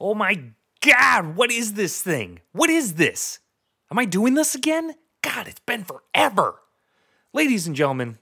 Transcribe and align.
Oh 0.00 0.14
my 0.14 0.42
God, 0.80 1.36
what 1.36 1.50
is 1.50 1.74
this 1.74 2.00
thing? 2.00 2.40
What 2.52 2.70
is 2.70 2.94
this? 2.94 3.40
Am 3.90 3.98
I 3.98 4.04
doing 4.04 4.34
this 4.34 4.54
again? 4.54 4.94
God, 5.22 5.48
it's 5.48 5.60
been 5.60 5.84
forever. 5.84 6.60
Ladies 7.32 7.66
and 7.66 7.74
gentlemen, 7.74 8.18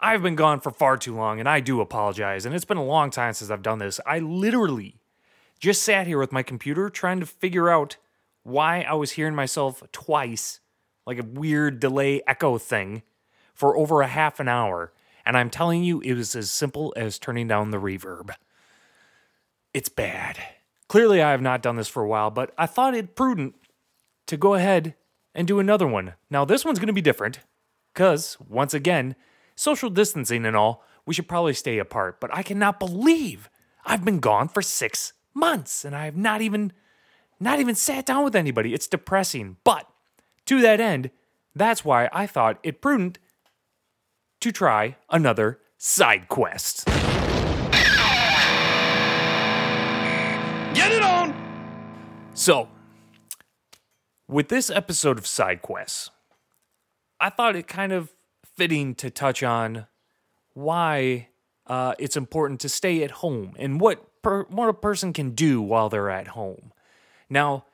I've 0.00 0.22
been 0.22 0.34
gone 0.34 0.60
for 0.60 0.72
far 0.72 0.96
too 0.96 1.14
long 1.14 1.38
and 1.38 1.48
I 1.48 1.60
do 1.60 1.80
apologize. 1.80 2.44
And 2.44 2.54
it's 2.54 2.64
been 2.64 2.76
a 2.76 2.84
long 2.84 3.10
time 3.10 3.34
since 3.34 3.50
I've 3.50 3.62
done 3.62 3.78
this. 3.78 4.00
I 4.04 4.18
literally 4.18 5.00
just 5.60 5.82
sat 5.82 6.08
here 6.08 6.18
with 6.18 6.32
my 6.32 6.42
computer 6.42 6.90
trying 6.90 7.20
to 7.20 7.26
figure 7.26 7.70
out 7.70 7.96
why 8.42 8.82
I 8.82 8.94
was 8.94 9.12
hearing 9.12 9.36
myself 9.36 9.82
twice, 9.92 10.58
like 11.06 11.20
a 11.20 11.24
weird 11.24 11.78
delay 11.78 12.20
echo 12.26 12.58
thing, 12.58 13.02
for 13.54 13.76
over 13.76 14.02
a 14.02 14.08
half 14.08 14.40
an 14.40 14.48
hour. 14.48 14.92
And 15.24 15.36
I'm 15.36 15.50
telling 15.50 15.84
you, 15.84 16.00
it 16.00 16.14
was 16.14 16.34
as 16.34 16.50
simple 16.50 16.92
as 16.96 17.20
turning 17.20 17.46
down 17.46 17.70
the 17.70 17.78
reverb. 17.78 18.34
It's 19.72 19.88
bad. 19.88 20.40
Clearly, 20.92 21.22
I 21.22 21.30
have 21.30 21.40
not 21.40 21.62
done 21.62 21.76
this 21.76 21.88
for 21.88 22.02
a 22.02 22.06
while, 22.06 22.30
but 22.30 22.52
I 22.58 22.66
thought 22.66 22.94
it 22.94 23.16
prudent 23.16 23.54
to 24.26 24.36
go 24.36 24.52
ahead 24.52 24.94
and 25.34 25.48
do 25.48 25.58
another 25.58 25.86
one. 25.86 26.12
Now, 26.28 26.44
this 26.44 26.66
one's 26.66 26.78
going 26.78 26.88
to 26.88 26.92
be 26.92 27.00
different 27.00 27.38
because, 27.94 28.36
once 28.46 28.74
again, 28.74 29.16
social 29.56 29.88
distancing 29.88 30.44
and 30.44 30.54
all, 30.54 30.84
we 31.06 31.14
should 31.14 31.28
probably 31.28 31.54
stay 31.54 31.78
apart. 31.78 32.20
But 32.20 32.28
I 32.34 32.42
cannot 32.42 32.78
believe 32.78 33.48
I've 33.86 34.04
been 34.04 34.20
gone 34.20 34.48
for 34.48 34.60
six 34.60 35.14
months 35.32 35.86
and 35.86 35.96
I 35.96 36.04
have 36.04 36.16
not 36.18 36.42
even, 36.42 36.74
not 37.40 37.58
even 37.58 37.74
sat 37.74 38.04
down 38.04 38.22
with 38.22 38.36
anybody. 38.36 38.74
It's 38.74 38.86
depressing. 38.86 39.56
But 39.64 39.88
to 40.44 40.60
that 40.60 40.78
end, 40.78 41.10
that's 41.54 41.86
why 41.86 42.10
I 42.12 42.26
thought 42.26 42.58
it 42.62 42.82
prudent 42.82 43.18
to 44.42 44.52
try 44.52 44.96
another 45.08 45.58
side 45.78 46.28
quest. 46.28 46.86
So, 52.34 52.68
with 54.26 54.48
this 54.48 54.70
episode 54.70 55.18
of 55.18 55.26
Side 55.26 55.60
Quests, 55.60 56.10
I 57.20 57.28
thought 57.28 57.56
it 57.56 57.68
kind 57.68 57.92
of 57.92 58.14
fitting 58.56 58.94
to 58.96 59.10
touch 59.10 59.42
on 59.42 59.86
why 60.54 61.28
uh, 61.66 61.94
it's 61.98 62.16
important 62.16 62.60
to 62.60 62.70
stay 62.70 63.04
at 63.04 63.10
home 63.10 63.54
and 63.58 63.78
what 63.78 64.22
per- 64.22 64.44
what 64.44 64.70
a 64.70 64.74
person 64.74 65.12
can 65.12 65.32
do 65.32 65.60
while 65.60 65.90
they're 65.90 66.10
at 66.10 66.28
home. 66.28 66.72
Now, 67.28 67.66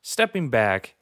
stepping 0.00 0.48
back, 0.48 0.94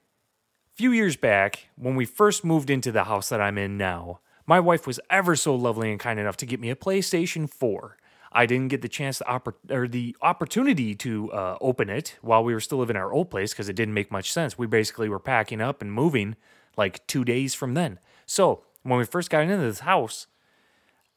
a 0.74 0.76
few 0.76 0.90
years 0.90 1.16
back, 1.16 1.68
when 1.76 1.94
we 1.94 2.06
first 2.06 2.44
moved 2.44 2.70
into 2.70 2.90
the 2.90 3.04
house 3.04 3.28
that 3.28 3.40
I'm 3.40 3.56
in 3.56 3.78
now, 3.78 4.18
my 4.46 4.58
wife 4.58 4.84
was 4.84 4.98
ever 5.10 5.36
so 5.36 5.54
lovely 5.54 5.92
and 5.92 6.00
kind 6.00 6.18
enough 6.18 6.36
to 6.38 6.46
get 6.46 6.58
me 6.58 6.70
a 6.70 6.76
PlayStation 6.76 7.48
4. 7.48 7.96
I 8.32 8.46
didn't 8.46 8.68
get 8.68 8.82
the 8.82 8.88
chance 8.88 9.22
oppor- 9.26 9.54
or 9.70 9.88
the 9.88 10.16
opportunity 10.22 10.94
to 10.96 11.32
uh, 11.32 11.58
open 11.60 11.88
it 11.88 12.16
while 12.22 12.44
we 12.44 12.52
were 12.52 12.60
still 12.60 12.78
living 12.78 12.96
in 12.96 13.02
our 13.02 13.12
old 13.12 13.30
place 13.30 13.52
because 13.52 13.68
it 13.68 13.76
didn't 13.76 13.94
make 13.94 14.10
much 14.10 14.32
sense. 14.32 14.58
We 14.58 14.66
basically 14.66 15.08
were 15.08 15.18
packing 15.18 15.60
up 15.60 15.80
and 15.80 15.92
moving 15.92 16.36
like 16.76 17.06
two 17.06 17.24
days 17.24 17.54
from 17.54 17.74
then. 17.74 17.98
So 18.26 18.62
when 18.82 18.98
we 18.98 19.04
first 19.04 19.30
got 19.30 19.42
into 19.42 19.56
this 19.56 19.80
house, 19.80 20.26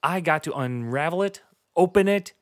I 0.02 0.22
got 0.22 0.44
to 0.44 0.54
unravel 0.54 1.24
it, 1.24 1.42
open 1.76 2.08
it, 2.08 2.34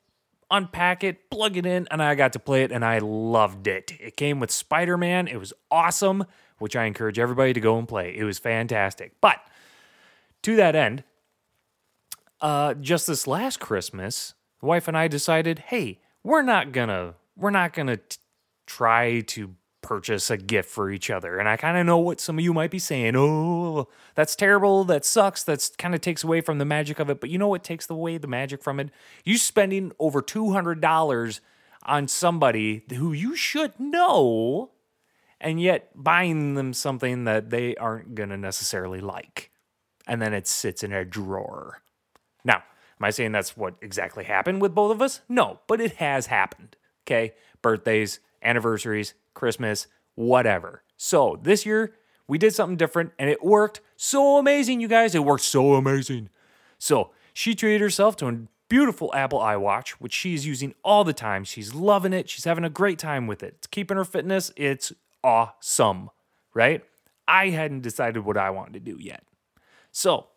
unpack 0.52 1.04
it, 1.04 1.30
plug 1.30 1.58
it 1.58 1.66
in, 1.66 1.88
and 1.92 2.02
I 2.02 2.16
got 2.16 2.34
to 2.34 2.40
play 2.40 2.64
it, 2.64 2.72
and 2.72 2.86
I 2.86 3.00
loved 3.00 3.68
it. 3.68 3.94
It 4.00 4.16
came 4.16 4.40
with 4.40 4.52
Spider 4.52 4.98
Man. 4.98 5.28
It 5.28 5.38
was 5.38 5.54
awesome, 5.72 6.26
which 6.60 6.76
I 6.76 6.86
encourage 6.86 7.20
everybody 7.20 7.54
to 7.54 7.60
go 7.60 7.78
and 7.78 7.88
play. 7.88 8.16
It 8.16 8.24
was 8.24 8.40
fantastic. 8.40 9.14
But 9.22 9.40
to 10.44 10.56
that 10.56 10.76
end, 10.76 11.04
uh, 12.40 12.76
just 12.76 13.08
this 13.08 13.28
last 13.28 13.60
Christmas, 13.60 14.36
the 14.60 14.66
wife 14.66 14.88
and 14.88 14.98
I 14.98 15.08
decided, 15.08 15.60
hey, 15.68 16.00
we're 16.24 16.42
not 16.42 16.72
gonna 16.72 17.16
we're 17.36 17.52
not 17.52 17.74
gonna 17.74 17.98
t- 17.98 18.18
try 18.66 19.22
to 19.22 19.56
purchase 19.82 20.30
a 20.30 20.36
gift 20.36 20.70
for 20.70 20.92
each 20.92 21.10
other. 21.10 21.38
And 21.40 21.48
I 21.48 21.56
kind 21.56 21.78
of 21.78 21.86
know 21.86 21.98
what 21.98 22.20
some 22.20 22.38
of 22.38 22.44
you 22.44 22.54
might 22.54 22.72
be 22.72 22.80
saying. 22.80 23.16
Oh, 23.16 23.88
that's 24.16 24.36
terrible. 24.36 24.84
That 24.84 25.06
sucks. 25.06 25.44
That's 25.44 25.70
kind 25.70 25.96
of 25.96 26.02
takes 26.02 26.24
away 26.26 26.42
from 26.42 26.58
the 26.58 26.66
magic 26.66 27.00
of 27.00 27.10
it. 27.10 27.22
But 27.22 27.30
you 27.30 27.38
know 27.38 27.48
what 27.48 27.64
takes 27.64 27.90
away 27.90 28.18
the 28.18 28.28
magic 28.28 28.62
from 28.62 28.80
it? 28.82 28.90
You 29.24 29.38
spending 29.38 29.94
over 30.00 30.22
two 30.22 30.52
hundred 30.52 30.82
dollars 30.82 31.40
on 31.84 32.08
somebody 32.10 32.84
who 32.90 33.14
you 33.14 33.36
should 33.36 33.80
know, 33.80 34.72
and 35.40 35.62
yet 35.62 35.92
buying 35.96 36.56
them 36.56 36.74
something 36.74 37.24
that 37.24 37.50
they 37.50 37.76
aren't 37.76 38.14
gonna 38.14 38.38
necessarily 38.38 39.00
like, 39.00 39.52
and 40.06 40.22
then 40.22 40.34
it 40.34 40.48
sits 40.48 40.84
in 40.84 40.92
a 40.92 41.06
drawer. 41.06 41.82
Now, 42.44 42.64
am 43.00 43.06
I 43.06 43.10
saying 43.10 43.32
that's 43.32 43.56
what 43.56 43.76
exactly 43.82 44.24
happened 44.24 44.62
with 44.62 44.76
both 44.76 44.92
of 44.92 45.02
us? 45.02 45.22
No, 45.30 45.60
but 45.68 45.82
it 45.82 45.98
has 45.98 46.28
happened. 46.28 46.76
Okay. 47.06 47.34
Birthdays, 47.62 48.20
anniversaries, 48.44 49.14
Christmas, 49.34 49.88
whatever. 50.16 50.84
So 50.98 51.40
this 51.42 51.66
year, 51.66 51.94
we 52.28 52.38
did 52.38 52.54
something 52.54 52.78
different 52.78 53.12
and 53.18 53.30
it 53.30 53.44
worked 53.44 53.82
so 53.96 54.38
amazing, 54.38 54.82
you 54.82 54.88
guys. 54.88 55.16
It 55.16 55.24
worked 55.24 55.44
so 55.44 55.76
amazing. 55.76 56.30
So 56.78 57.12
she 57.34 57.56
treated 57.56 57.82
herself 57.82 58.16
to 58.18 58.28
a 58.28 58.38
beautiful 58.70 59.14
Apple 59.14 59.40
iWatch, 59.40 59.92
which 59.92 60.14
she's 60.14 60.46
using 60.46 60.74
all 60.84 61.04
the 61.04 61.14
time. 61.14 61.44
She's 61.44 61.74
loving 61.74 62.14
it. 62.14 62.30
She's 62.30 62.44
having 62.44 62.64
a 62.64 62.70
great 62.70 63.00
time 63.00 63.28
with 63.28 63.44
it. 63.44 63.56
It's 63.58 63.68
keeping 63.68 63.98
her 63.98 64.06
fitness. 64.06 64.52
It's 64.56 64.92
awesome, 65.24 66.10
right? 66.54 66.84
I 67.28 67.50
hadn't 67.50 67.82
decided 67.82 68.26
what 68.26 68.38
I 68.38 68.50
wanted 68.50 68.74
to 68.74 68.80
do 68.80 68.98
yet. 69.00 69.24
So 69.92 70.28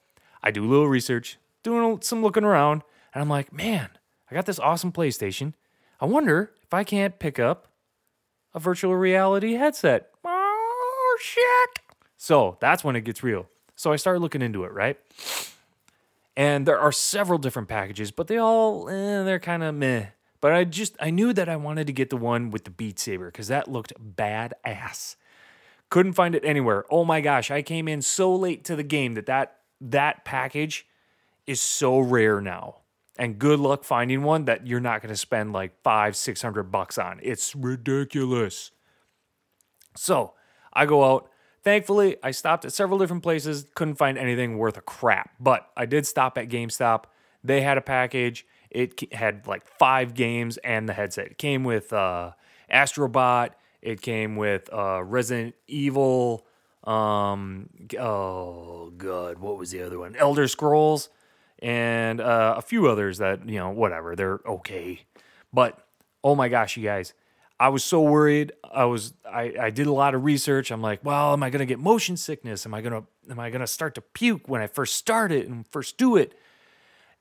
I 0.42 0.50
do 0.50 0.64
a 0.64 0.68
little 0.68 0.88
research, 0.88 1.38
doing 1.62 2.00
some 2.02 2.22
looking 2.22 2.44
around, 2.44 2.82
and 3.14 3.22
I'm 3.22 3.28
like, 3.28 3.52
man, 3.52 3.90
I 4.30 4.34
got 4.34 4.46
this 4.46 4.58
awesome 4.58 4.92
PlayStation. 4.92 5.54
I 6.00 6.06
wonder 6.06 6.52
if 6.62 6.72
I 6.72 6.84
can't 6.84 7.18
pick 7.18 7.38
up 7.38 7.68
a 8.54 8.60
virtual 8.60 8.96
reality 8.96 9.54
headset. 9.54 10.10
Oh, 10.24 11.18
shit. 11.20 11.80
So 12.16 12.56
that's 12.60 12.84
when 12.84 12.96
it 12.96 13.02
gets 13.02 13.22
real. 13.22 13.48
So 13.76 13.92
I 13.92 13.96
started 13.96 14.20
looking 14.20 14.42
into 14.42 14.64
it, 14.64 14.72
right? 14.72 14.98
And 16.36 16.66
there 16.66 16.78
are 16.78 16.92
several 16.92 17.38
different 17.38 17.68
packages, 17.68 18.10
but 18.10 18.26
they 18.28 18.38
all, 18.38 18.88
eh, 18.88 19.22
they're 19.24 19.38
kind 19.38 19.62
of 19.62 19.74
meh. 19.74 20.06
But 20.40 20.52
I 20.52 20.64
just, 20.64 20.96
I 21.00 21.10
knew 21.10 21.32
that 21.32 21.48
I 21.48 21.56
wanted 21.56 21.86
to 21.86 21.92
get 21.92 22.10
the 22.10 22.16
one 22.16 22.50
with 22.50 22.64
the 22.64 22.70
Beat 22.70 22.98
Saber 22.98 23.26
because 23.26 23.48
that 23.48 23.68
looked 23.68 23.92
badass. 23.98 25.16
Couldn't 25.90 26.12
find 26.14 26.34
it 26.34 26.44
anywhere. 26.44 26.84
Oh 26.90 27.04
my 27.04 27.20
gosh, 27.20 27.50
I 27.50 27.62
came 27.62 27.88
in 27.88 28.00
so 28.00 28.34
late 28.34 28.64
to 28.64 28.76
the 28.76 28.82
game 28.82 29.14
that 29.14 29.26
that, 29.26 29.58
that 29.80 30.24
package 30.24 30.86
is 31.50 31.60
so 31.60 31.98
rare 31.98 32.40
now. 32.40 32.76
And 33.18 33.38
good 33.38 33.58
luck 33.58 33.82
finding 33.82 34.22
one 34.22 34.44
that 34.44 34.68
you're 34.68 34.78
not 34.78 35.02
going 35.02 35.12
to 35.12 35.16
spend 35.16 35.52
like 35.52 35.72
five, 35.82 36.14
six 36.14 36.40
hundred 36.40 36.70
bucks 36.70 36.96
on. 36.96 37.18
It's 37.22 37.56
ridiculous. 37.56 38.70
So 39.96 40.34
I 40.72 40.86
go 40.86 41.04
out. 41.04 41.28
Thankfully, 41.62 42.16
I 42.22 42.30
stopped 42.30 42.64
at 42.64 42.72
several 42.72 42.98
different 42.98 43.22
places, 43.22 43.66
couldn't 43.74 43.96
find 43.96 44.16
anything 44.16 44.56
worth 44.56 44.78
a 44.78 44.80
crap. 44.80 45.32
But 45.38 45.68
I 45.76 45.84
did 45.86 46.06
stop 46.06 46.38
at 46.38 46.48
GameStop. 46.48 47.04
They 47.44 47.60
had 47.60 47.76
a 47.76 47.82
package. 47.82 48.46
It 48.70 49.12
had 49.12 49.46
like 49.46 49.66
five 49.66 50.14
games 50.14 50.56
and 50.58 50.88
the 50.88 50.94
headset. 50.94 51.26
It 51.32 51.38
came 51.38 51.64
with 51.64 51.92
uh, 51.92 52.30
Astrobot. 52.72 53.50
It 53.82 54.00
came 54.00 54.36
with 54.36 54.72
uh, 54.72 55.02
Resident 55.02 55.56
Evil. 55.66 56.46
Um, 56.84 57.68
oh 57.98 58.90
god, 58.96 59.38
what 59.38 59.58
was 59.58 59.72
the 59.72 59.82
other 59.82 59.98
one? 59.98 60.16
Elder 60.16 60.48
Scrolls 60.48 61.10
and 61.60 62.20
uh, 62.20 62.54
a 62.56 62.62
few 62.62 62.88
others 62.88 63.18
that 63.18 63.48
you 63.48 63.58
know 63.58 63.70
whatever 63.70 64.16
they're 64.16 64.40
okay. 64.46 65.02
But 65.52 65.78
oh 66.22 66.34
my 66.34 66.48
gosh 66.48 66.76
you 66.76 66.82
guys 66.82 67.14
i 67.58 67.68
was 67.68 67.84
so 67.84 68.00
worried. 68.00 68.52
I 68.72 68.86
was 68.86 69.14
i, 69.30 69.54
I 69.60 69.70
did 69.70 69.86
a 69.86 69.92
lot 69.92 70.14
of 70.14 70.24
research. 70.24 70.70
I'm 70.70 70.82
like 70.82 71.04
well 71.04 71.32
am 71.32 71.42
i 71.42 71.50
going 71.50 71.60
to 71.60 71.66
get 71.66 71.78
motion 71.78 72.16
sickness? 72.16 72.66
Am 72.66 72.74
i 72.74 72.80
going 72.80 73.02
to 73.02 73.06
am 73.30 73.38
i 73.38 73.50
to 73.50 73.66
start 73.66 73.94
to 73.96 74.00
puke 74.00 74.48
when 74.48 74.62
i 74.62 74.66
first 74.66 74.96
start 74.96 75.30
it 75.30 75.46
and 75.48 75.66
first 75.68 75.98
do 75.98 76.16
it? 76.16 76.34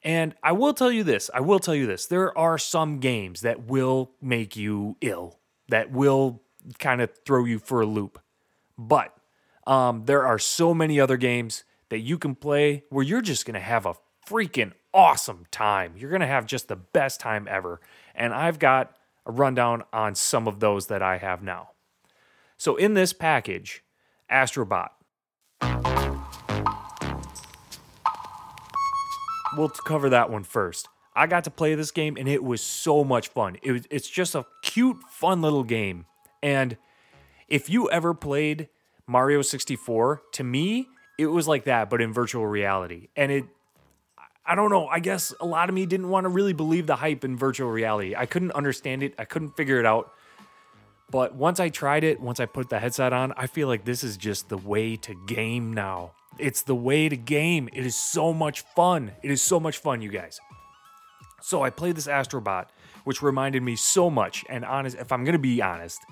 And 0.04 0.34
i 0.42 0.54
will 0.54 0.74
tell 0.74 0.92
you 0.92 1.04
this 1.04 1.30
i 1.34 1.42
will 1.42 1.60
tell 1.60 1.76
you 1.76 1.86
this 1.86 2.06
there 2.06 2.36
are 2.38 2.58
some 2.58 3.00
games 3.00 3.42
that 3.42 3.68
will 3.68 4.12
make 4.22 4.56
you 4.56 4.96
ill 5.02 5.40
that 5.68 5.92
will 5.92 6.42
kind 6.78 7.02
of 7.02 7.12
throw 7.26 7.46
you 7.46 7.60
for 7.60 7.82
a 7.82 7.86
loop. 7.86 8.20
But 8.78 9.16
um, 9.66 10.06
there 10.06 10.26
are 10.26 10.40
so 10.40 10.74
many 10.74 11.00
other 11.00 11.18
games 11.18 11.64
that 11.90 12.00
you 12.00 12.18
can 12.18 12.36
play 12.36 12.84
where 12.90 13.04
you're 13.04 13.22
just 13.22 13.46
going 13.46 13.56
to 13.56 13.60
have 13.60 13.86
a 13.86 13.96
freaking 14.30 14.74
awesome 14.94 15.46
time. 15.52 15.94
You're 15.98 16.10
going 16.10 16.22
to 16.22 16.28
have 16.28 16.46
just 16.46 16.68
the 16.68 16.76
best 16.76 17.20
time 17.20 17.48
ever. 17.50 17.80
And 18.16 18.34
I've 18.34 18.60
got 18.60 18.96
a 19.26 19.32
rundown 19.32 19.84
on 19.92 20.16
some 20.16 20.48
of 20.48 20.60
those 20.60 20.88
that 20.88 21.02
I 21.02 21.18
have 21.18 21.42
now. 21.42 21.70
So, 22.58 22.76
in 22.76 22.94
this 22.94 23.14
package, 23.14 23.84
Astrobot. 24.32 24.90
We'll 29.58 29.70
cover 29.70 30.10
that 30.10 30.30
one 30.30 30.44
first. 30.44 30.88
I 31.16 31.26
got 31.26 31.44
to 31.46 31.52
play 31.52 31.74
this 31.76 31.92
game 31.92 32.16
and 32.18 32.30
it 32.30 32.44
was 32.44 32.62
so 32.62 33.04
much 33.04 33.30
fun. 33.30 33.58
It 33.64 33.72
was, 33.72 33.82
it's 33.90 34.08
just 34.08 34.36
a 34.36 34.46
cute, 34.62 34.98
fun 35.10 35.42
little 35.42 35.64
game. 35.64 36.06
And 36.44 36.78
if 37.48 37.70
you 37.70 37.90
ever 37.90 38.14
played 38.14 38.70
Mario 39.08 39.42
64, 39.42 40.22
to 40.34 40.44
me, 40.44 40.88
it 41.18 41.28
was 41.28 41.48
like 41.48 41.64
that, 41.66 41.90
but 41.90 42.00
in 42.00 42.14
virtual 42.14 42.46
reality. 42.46 43.08
And 43.16 43.32
it 43.32 43.46
I 44.50 44.56
don't 44.56 44.72
know. 44.72 44.88
I 44.88 45.00
guess 45.00 45.32
a 45.40 45.46
lot 45.46 45.70
of 45.70 45.76
me 45.76 45.86
didn't 45.86 46.10
want 46.10 46.26
to 46.26 46.30
really 46.30 46.54
believe 46.54 46.88
the 46.88 46.96
hype 46.96 47.24
in 47.24 47.38
virtual 47.38 47.70
reality. 47.70 48.16
I 48.16 48.26
couldn't 48.26 48.52
understand 48.54 49.04
it. 49.04 49.14
I 49.20 49.26
couldn't 49.26 49.56
figure 49.56 49.80
it 49.80 49.86
out. 49.86 50.12
But 51.12 51.36
once 51.36 51.60
I 51.60 51.70
tried 51.70 52.04
it, 52.04 52.20
once 52.20 52.40
I 52.40 52.48
put 52.48 52.68
the 52.68 52.80
headset 52.80 53.14
on, 53.14 53.32
I 53.38 53.46
feel 53.46 53.68
like 53.68 53.86
this 53.86 54.04
is 54.04 54.18
just 54.18 54.50
the 54.50 54.58
way 54.58 54.96
to 54.96 55.14
game 55.28 55.72
now. 55.72 56.14
It's 56.40 56.64
the 56.64 56.74
way 56.74 57.10
to 57.10 57.16
game. 57.16 57.70
It 57.74 57.86
is 57.86 57.96
so 57.96 58.34
much 58.34 58.62
fun. 58.76 59.12
It 59.22 59.30
is 59.30 59.40
so 59.40 59.60
much 59.60 59.78
fun, 59.78 60.02
you 60.02 60.10
guys. 60.10 60.40
So 61.44 61.62
I 61.62 61.70
played 61.70 61.96
this 61.96 62.08
Astrobot, 62.08 62.66
which 63.04 63.22
reminded 63.22 63.62
me 63.62 63.76
so 63.76 64.10
much. 64.10 64.44
And 64.50 64.66
honest, 64.66 64.98
if 64.98 65.12
I'm 65.12 65.26
gonna 65.26 65.38
be 65.38 65.62
honest, 65.62 66.04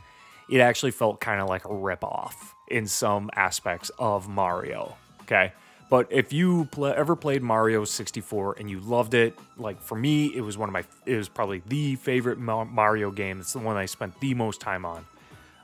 it 0.48 0.60
actually 0.60 0.92
felt 0.92 1.20
kind 1.20 1.42
of 1.42 1.50
like 1.50 1.66
a 1.66 1.70
ripoff 1.70 2.36
in 2.68 2.86
some 2.86 3.32
aspects 3.36 3.90
of 3.98 4.30
Mario. 4.30 4.96
Okay. 5.24 5.54
But 5.90 6.08
if 6.12 6.34
you 6.34 6.66
pl- 6.72 6.88
ever 6.88 7.16
played 7.16 7.42
Mario 7.42 7.86
64 7.86 8.58
and 8.60 8.70
you 8.70 8.80
loved 8.80 9.14
it, 9.14 9.38
like 9.58 9.82
for 9.82 9.96
me, 9.96 10.28
it 10.36 10.42
was 10.42 10.58
one 10.58 10.68
of 10.68 10.74
my, 10.74 10.84
it 11.06 11.16
was 11.16 11.30
probably 11.30 11.62
the 11.66 11.96
favorite 11.96 12.38
Mario 12.40 13.10
game. 13.12 13.40
It's 13.40 13.54
the 13.54 13.60
one 13.60 13.78
I 13.78 13.86
spent 13.86 14.20
the 14.20 14.34
most 14.34 14.60
time 14.60 14.86
on. 14.86 15.06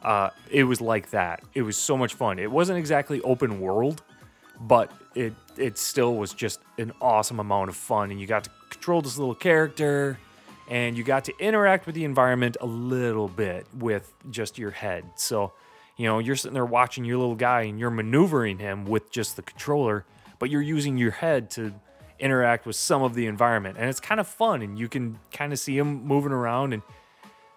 Uh, 0.02 0.30
it 0.50 0.64
was 0.66 0.82
like 0.82 1.10
that. 1.12 1.42
It 1.54 1.62
was 1.62 1.78
so 1.78 1.98
much 1.98 2.14
fun. 2.14 2.40
It 2.40 2.52
wasn't 2.52 2.78
exactly 2.78 3.22
open 3.22 3.60
world, 3.60 4.02
but 4.60 4.92
it 5.16 5.34
it 5.58 5.78
still 5.78 6.16
was 6.16 6.34
just 6.34 6.60
an 6.78 6.92
awesome 7.02 7.40
amount 7.40 7.70
of 7.70 7.76
fun. 7.76 8.12
And 8.12 8.20
you 8.20 8.28
got 8.28 8.44
to 8.46 8.50
control 8.70 9.02
this 9.02 9.18
little 9.18 9.36
character, 9.36 10.20
and 10.70 10.98
you 10.98 11.04
got 11.04 11.26
to 11.26 11.34
interact 11.40 11.86
with 11.86 11.96
the 11.96 12.04
environment 12.04 12.58
a 12.60 12.66
little 12.66 13.30
bit 13.30 13.66
with 13.78 14.12
just 14.30 14.58
your 14.58 14.72
head. 14.72 15.06
So, 15.16 15.54
you 15.98 16.08
know, 16.08 16.20
you're 16.20 16.36
sitting 16.36 16.54
there 16.54 16.66
watching 16.66 17.06
your 17.06 17.18
little 17.18 17.36
guy, 17.36 17.64
and 17.64 17.80
you're 17.80 17.92
maneuvering 17.92 18.60
him 18.60 18.86
with 18.86 19.12
just 19.12 19.36
the 19.36 19.42
controller, 19.42 20.06
but 20.40 20.50
you're 20.50 20.62
using 20.62 20.98
your 20.98 21.12
head 21.12 21.50
to 21.52 21.74
interact 22.20 22.66
with 22.66 22.76
some 22.76 23.04
of 23.04 23.14
the 23.16 23.28
environment, 23.28 23.78
and 23.78 23.90
it's 23.90 24.00
kind 24.00 24.20
of 24.20 24.28
fun. 24.28 24.62
And 24.62 24.80
you 24.80 24.88
can 24.88 25.20
kind 25.32 25.54
of 25.54 25.60
see 25.60 25.78
him 25.78 26.04
moving 26.06 26.32
around 26.32 26.74
and 26.74 26.82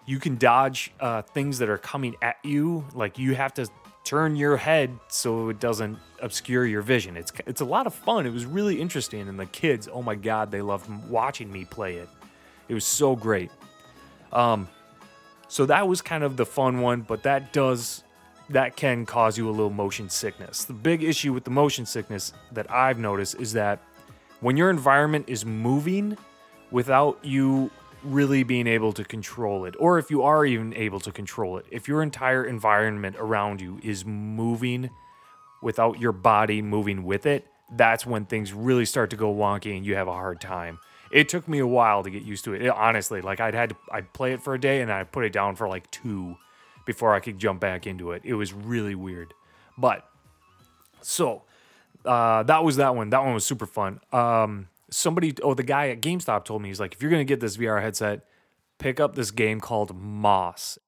you 0.06 0.20
can 0.20 0.36
dodge 0.36 0.92
uh, 1.00 1.22
things 1.22 1.58
that 1.58 1.68
are 1.68 1.78
coming 1.78 2.14
at 2.22 2.36
you. 2.44 2.84
Like 2.94 3.18
you 3.18 3.34
have 3.34 3.52
to 3.54 3.68
turn 4.04 4.36
your 4.36 4.56
head 4.56 4.96
so 5.08 5.48
it 5.48 5.58
doesn't 5.58 5.98
obscure 6.22 6.64
your 6.64 6.80
vision. 6.82 7.16
It's 7.16 7.32
it's 7.46 7.60
a 7.60 7.64
lot 7.64 7.86
of 7.86 7.94
fun. 7.94 8.24
It 8.26 8.32
was 8.32 8.46
really 8.46 8.80
interesting, 8.80 9.28
and 9.28 9.38
the 9.38 9.46
kids, 9.46 9.88
oh 9.92 10.02
my 10.02 10.14
god, 10.14 10.50
they 10.50 10.62
loved 10.62 10.88
watching 11.08 11.52
me 11.52 11.64
play 11.64 11.96
it. 11.96 12.08
It 12.68 12.74
was 12.74 12.84
so 12.84 13.16
great. 13.16 13.50
Um, 14.32 14.68
so 15.48 15.66
that 15.66 15.86
was 15.86 16.02
kind 16.02 16.24
of 16.24 16.36
the 16.36 16.46
fun 16.46 16.80
one, 16.80 17.02
but 17.02 17.22
that 17.24 17.52
does 17.52 18.02
that 18.50 18.76
can 18.76 19.06
cause 19.06 19.36
you 19.36 19.48
a 19.48 19.50
little 19.50 19.70
motion 19.70 20.08
sickness. 20.08 20.64
The 20.64 20.72
big 20.72 21.02
issue 21.02 21.32
with 21.32 21.44
the 21.44 21.50
motion 21.50 21.84
sickness 21.86 22.32
that 22.52 22.70
I've 22.70 22.98
noticed 22.98 23.40
is 23.40 23.52
that 23.54 23.80
when 24.40 24.56
your 24.56 24.70
environment 24.70 25.24
is 25.28 25.44
moving 25.44 26.16
without 26.70 27.18
you 27.24 27.70
really 28.04 28.44
being 28.44 28.66
able 28.66 28.92
to 28.92 29.04
control 29.04 29.64
it, 29.64 29.74
or 29.78 29.98
if 29.98 30.10
you 30.10 30.22
are 30.22 30.44
even 30.44 30.74
able 30.74 31.00
to 31.00 31.10
control 31.10 31.58
it, 31.58 31.66
if 31.70 31.88
your 31.88 32.02
entire 32.02 32.44
environment 32.44 33.16
around 33.18 33.60
you 33.60 33.80
is 33.82 34.04
moving 34.04 34.90
without 35.62 35.98
your 35.98 36.12
body 36.12 36.62
moving 36.62 37.02
with 37.04 37.26
it, 37.26 37.46
that's 37.72 38.06
when 38.06 38.24
things 38.26 38.52
really 38.52 38.84
start 38.84 39.10
to 39.10 39.16
go 39.16 39.34
wonky 39.34 39.76
and 39.76 39.84
you 39.84 39.96
have 39.96 40.06
a 40.06 40.12
hard 40.12 40.40
time. 40.40 40.78
It 41.10 41.28
took 41.28 41.48
me 41.48 41.58
a 41.58 41.66
while 41.66 42.04
to 42.04 42.10
get 42.10 42.22
used 42.22 42.44
to 42.44 42.54
it. 42.54 42.62
It- 42.62 42.68
honestly, 42.68 43.20
like 43.20 43.40
I'd 43.40 43.54
had 43.54 43.70
to, 43.70 43.76
I'd 43.90 44.12
play 44.12 44.32
it 44.32 44.42
for 44.42 44.54
a 44.54 44.60
day 44.60 44.82
and 44.82 44.92
I'd 44.92 45.10
put 45.10 45.24
it 45.24 45.32
down 45.32 45.56
for 45.56 45.66
like 45.66 45.90
two 45.90 46.36
before 46.86 47.14
I 47.14 47.20
could 47.20 47.38
jump 47.38 47.60
back 47.60 47.86
into 47.86 48.12
it. 48.12 48.22
It 48.24 48.34
was 48.34 48.54
really 48.54 48.94
weird. 48.94 49.34
But 49.76 50.08
so 51.02 51.42
uh, 52.06 52.44
that 52.44 52.64
was 52.64 52.76
that 52.76 52.96
one. 52.96 53.10
That 53.10 53.22
one 53.22 53.34
was 53.34 53.44
super 53.44 53.66
fun. 53.66 54.00
Um, 54.12 54.68
somebody, 54.90 55.34
oh, 55.42 55.52
the 55.54 55.62
guy 55.62 55.90
at 55.90 56.00
GameStop 56.00 56.44
told 56.44 56.62
me 56.62 56.68
he's 56.68 56.80
like, 56.80 56.94
if 56.94 57.02
you're 57.02 57.10
gonna 57.10 57.24
get 57.24 57.40
this 57.40 57.56
VR 57.58 57.82
headset, 57.82 58.24
pick 58.78 59.00
up 59.00 59.14
this 59.14 59.30
game 59.30 59.60
called 59.60 59.94
Moss. 59.94 60.78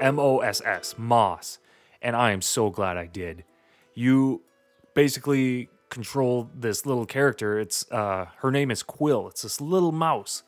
M 0.00 0.18
O 0.18 0.40
S 0.40 0.60
S, 0.64 0.96
Moss. 0.98 1.58
And 2.02 2.16
I 2.16 2.32
am 2.32 2.42
so 2.42 2.70
glad 2.70 2.96
I 2.96 3.06
did. 3.06 3.44
You 3.94 4.42
basically 4.94 5.68
control 5.88 6.50
this 6.54 6.86
little 6.86 7.06
character. 7.06 7.58
It's 7.58 7.90
uh 7.90 8.26
her 8.38 8.50
name 8.50 8.70
is 8.70 8.82
Quill. 8.82 9.28
It's 9.28 9.42
this 9.42 9.60
little 9.60 9.92
mouse. 9.92 10.42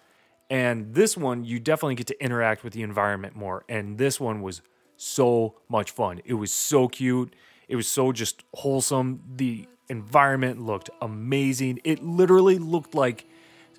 And 0.51 0.95
this 0.95 1.17
one 1.17 1.45
you 1.45 1.59
definitely 1.59 1.95
get 1.97 2.07
to 2.09 2.25
interact 2.25 2.65
with 2.65 2.73
the 2.73 2.83
environment 2.83 3.37
more. 3.37 3.65
And 3.69 3.99
this 3.99 4.21
one 4.21 4.43
was 4.43 4.63
so 4.97 5.57
much 5.69 5.91
fun. 5.91 6.21
It 6.25 6.35
was 6.35 6.53
so 6.53 6.89
cute. 6.89 7.35
It 7.69 7.77
was 7.77 7.89
so 7.89 8.13
just 8.13 8.45
wholesome. 8.55 9.23
The 9.37 9.67
environment 9.89 10.61
looked 10.61 10.91
amazing. 11.01 11.81
It 11.85 12.03
literally 12.03 12.59
looked 12.59 12.95
like 12.95 13.27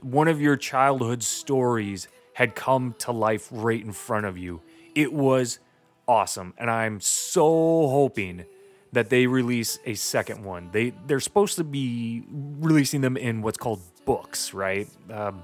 one 0.02 0.28
of 0.28 0.42
your 0.42 0.58
childhood 0.58 1.24
stories 1.24 2.08
had 2.34 2.56
come 2.56 2.96
to 3.00 3.12
life 3.12 3.48
right 3.52 3.82
in 3.82 3.92
front 3.92 4.26
of 4.26 4.38
you. 4.38 4.62
It 4.94 5.14
was 5.14 5.60
awesome, 6.08 6.54
and 6.58 6.70
I'm 6.70 7.00
so 7.00 7.88
hoping 7.88 8.46
that 8.92 9.10
they 9.10 9.28
release 9.28 9.80
a 9.86 9.96
second 9.96 10.44
one. 10.44 10.70
They 10.72 10.94
they're 11.08 11.20
supposed 11.20 11.58
to 11.58 11.64
be 11.64 12.24
releasing 12.30 13.02
them 13.02 13.18
in 13.18 13.42
what's 13.42 13.58
called 13.58 13.82
books, 14.06 14.54
right? 14.54 14.88
Um, 15.12 15.44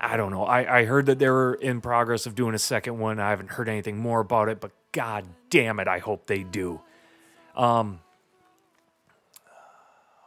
I 0.00 0.16
don't 0.16 0.30
know. 0.30 0.44
I, 0.44 0.80
I 0.80 0.84
heard 0.84 1.06
that 1.06 1.18
they 1.18 1.28
were 1.28 1.54
in 1.54 1.80
progress 1.80 2.26
of 2.26 2.34
doing 2.34 2.54
a 2.54 2.58
second 2.58 2.98
one. 2.98 3.18
I 3.18 3.30
haven't 3.30 3.50
heard 3.50 3.68
anything 3.68 3.98
more 3.98 4.20
about 4.20 4.48
it, 4.48 4.60
but 4.60 4.70
god 4.92 5.24
damn 5.50 5.80
it, 5.80 5.88
I 5.88 5.98
hope 5.98 6.26
they 6.26 6.44
do. 6.44 6.80
Um, 7.56 7.98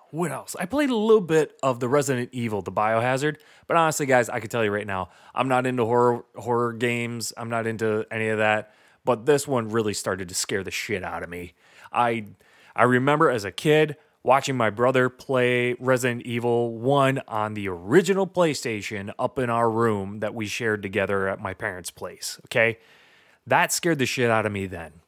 what 0.09 0.31
else? 0.31 0.57
I 0.59 0.65
played 0.65 0.89
a 0.89 0.95
little 0.95 1.21
bit 1.21 1.57
of 1.63 1.79
the 1.79 1.87
Resident 1.87 2.29
Evil, 2.33 2.61
the 2.61 2.71
Biohazard, 2.71 3.37
but 3.65 3.77
honestly, 3.77 4.05
guys, 4.05 4.27
I 4.27 4.41
can 4.41 4.49
tell 4.49 4.63
you 4.63 4.71
right 4.71 4.85
now, 4.85 5.09
I'm 5.33 5.47
not 5.47 5.65
into 5.65 5.85
horror 5.85 6.25
horror 6.35 6.73
games. 6.73 7.31
I'm 7.37 7.49
not 7.49 7.65
into 7.65 8.05
any 8.11 8.27
of 8.27 8.39
that. 8.39 8.73
But 9.05 9.25
this 9.25 9.47
one 9.47 9.69
really 9.69 9.93
started 9.93 10.27
to 10.29 10.35
scare 10.35 10.63
the 10.63 10.71
shit 10.71 11.03
out 11.03 11.23
of 11.23 11.29
me. 11.29 11.53
I 11.91 12.25
I 12.75 12.83
remember 12.83 13.29
as 13.29 13.45
a 13.45 13.51
kid 13.51 13.97
watching 14.23 14.55
my 14.55 14.69
brother 14.69 15.09
play 15.09 15.73
Resident 15.79 16.23
Evil 16.23 16.77
1 16.77 17.21
on 17.27 17.53
the 17.53 17.67
original 17.67 18.27
PlayStation 18.27 19.11
up 19.17 19.39
in 19.39 19.49
our 19.49 19.69
room 19.69 20.19
that 20.19 20.35
we 20.35 20.47
shared 20.47 20.81
together 20.83 21.27
at 21.27 21.39
my 21.39 21.53
parents' 21.53 21.91
place. 21.91 22.39
Okay. 22.45 22.77
That 23.47 23.73
scared 23.73 23.99
the 23.99 24.05
shit 24.05 24.29
out 24.29 24.45
of 24.45 24.51
me 24.51 24.67
then. 24.67 25.01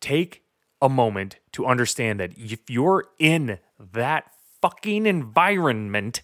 Take 0.00 0.42
a 0.82 0.88
moment 0.88 1.38
to 1.52 1.66
understand 1.66 2.20
that 2.20 2.32
if 2.36 2.68
you're 2.68 3.06
in 3.18 3.58
that 3.78 4.30
fucking 4.60 5.06
environment, 5.06 6.22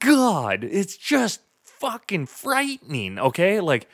God, 0.00 0.64
it's 0.64 0.96
just 0.96 1.40
fucking 1.62 2.26
frightening, 2.26 3.18
okay? 3.18 3.60
Like, 3.60 3.88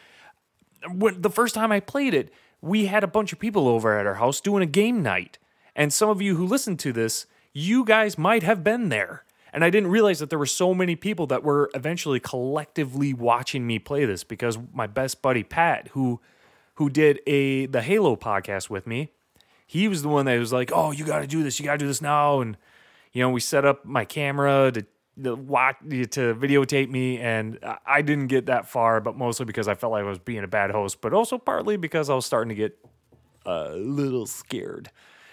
when 0.90 1.20
the 1.20 1.30
first 1.30 1.54
time 1.54 1.72
I 1.72 1.80
played 1.80 2.14
it, 2.14 2.32
we 2.60 2.86
had 2.86 3.04
a 3.04 3.08
bunch 3.08 3.32
of 3.32 3.38
people 3.38 3.68
over 3.68 3.98
at 3.98 4.06
our 4.06 4.14
house 4.14 4.40
doing 4.40 4.62
a 4.62 4.66
game 4.66 5.02
night. 5.02 5.38
And 5.74 5.92
some 5.92 6.08
of 6.08 6.22
you 6.22 6.36
who 6.36 6.46
listen 6.46 6.76
to 6.78 6.92
this, 6.92 7.26
you 7.52 7.84
guys 7.84 8.16
might 8.16 8.42
have 8.42 8.62
been 8.62 8.88
there. 8.88 9.24
And 9.52 9.64
I 9.64 9.70
didn't 9.70 9.90
realize 9.90 10.18
that 10.20 10.30
there 10.30 10.38
were 10.38 10.46
so 10.46 10.72
many 10.72 10.96
people 10.96 11.26
that 11.26 11.42
were 11.42 11.70
eventually 11.74 12.20
collectively 12.20 13.12
watching 13.12 13.66
me 13.66 13.78
play 13.78 14.04
this 14.04 14.24
because 14.24 14.58
my 14.72 14.86
best 14.86 15.20
buddy 15.20 15.42
Pat, 15.42 15.88
who 15.88 16.20
who 16.76 16.88
did 16.88 17.20
a 17.26 17.66
the 17.66 17.82
Halo 17.82 18.16
podcast 18.16 18.70
with 18.70 18.86
me, 18.86 19.10
he 19.66 19.88
was 19.88 20.02
the 20.02 20.08
one 20.08 20.24
that 20.24 20.38
was 20.38 20.54
like, 20.54 20.70
"Oh, 20.72 20.90
you 20.90 21.04
got 21.04 21.20
to 21.20 21.26
do 21.26 21.42
this. 21.42 21.60
You 21.60 21.66
got 21.66 21.72
to 21.72 21.78
do 21.78 21.86
this 21.86 22.00
now." 22.00 22.40
And 22.40 22.56
you 23.12 23.20
know, 23.20 23.28
we 23.28 23.40
set 23.40 23.66
up 23.66 23.84
my 23.84 24.06
camera 24.06 24.72
to 24.72 24.86
watch 25.16 25.76
to 25.80 26.34
videotape 26.34 26.88
me, 26.88 27.18
and 27.18 27.58
I 27.86 28.02
didn't 28.02 28.28
get 28.28 28.46
that 28.46 28.68
far, 28.68 29.00
but 29.00 29.16
mostly 29.16 29.46
because 29.46 29.68
I 29.68 29.74
felt 29.74 29.92
like 29.92 30.04
I 30.04 30.08
was 30.08 30.18
being 30.18 30.44
a 30.44 30.48
bad 30.48 30.70
host, 30.70 31.00
but 31.00 31.12
also 31.12 31.38
partly 31.38 31.76
because 31.76 32.08
I 32.08 32.14
was 32.14 32.26
starting 32.26 32.48
to 32.48 32.54
get 32.54 32.78
a 33.44 33.70
little 33.76 34.26
scared. 34.26 34.90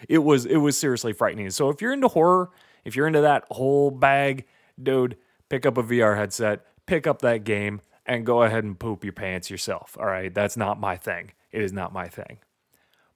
It 0.08 0.20
was 0.20 0.46
it 0.46 0.58
was 0.58 0.78
seriously 0.78 1.14
frightening. 1.14 1.50
So 1.50 1.70
if 1.70 1.82
you're 1.82 1.94
into 1.94 2.08
horror, 2.08 2.52
if 2.86 2.96
you're 2.96 3.08
into 3.08 3.22
that 3.22 3.46
whole 3.52 3.92
bag, 3.92 4.46
dude, 4.82 5.18
pick 5.50 5.66
up 5.66 5.78
a 5.78 5.84
VR 5.84 6.18
headset, 6.18 6.66
pick 6.86 7.08
up 7.08 7.22
that 7.22 7.44
game, 7.44 7.82
and 8.06 8.26
go 8.26 8.44
ahead 8.44 8.64
and 8.64 8.80
poop 8.80 9.04
your 9.04 9.14
pants 9.14 9.50
yourself. 9.50 9.98
All 10.00 10.06
right, 10.06 10.34
that's 10.34 10.58
not 10.58 10.80
my 10.80 10.96
thing. 10.96 11.32
It 11.52 11.62
is 11.62 11.74
not 11.74 11.94
my 11.94 12.08
thing. 12.08 12.40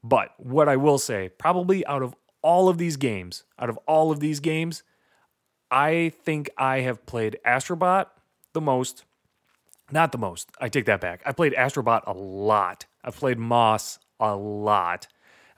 But 0.04 0.30
what 0.38 0.68
I 0.68 0.76
will 0.76 0.98
say, 0.98 1.30
probably 1.30 1.86
out 1.86 2.04
of 2.04 2.16
all 2.42 2.68
of 2.68 2.78
these 2.78 2.98
games, 2.98 3.46
out 3.58 3.70
of 3.70 3.78
all 3.88 4.12
of 4.12 4.20
these 4.20 4.40
games, 4.40 4.84
I 5.74 6.14
think 6.24 6.52
I 6.56 6.82
have 6.82 7.04
played 7.08 7.40
Astrobot 7.44 8.06
the 8.54 8.62
most. 8.62 9.06
Not 9.92 10.12
the 10.12 10.20
most. 10.20 10.52
I 10.62 10.70
take 10.70 10.86
that 10.86 11.02
back. 11.02 11.24
I 11.26 11.32
played 11.32 11.54
Astrobot 11.54 12.04
a 12.06 12.14
lot. 12.14 12.86
I've 13.04 13.16
played 13.16 13.40
Moss 13.40 13.98
a 14.20 14.36
lot. 14.36 15.08